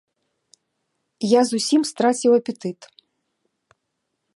[1.33, 2.79] Я зусім страціў апетыт.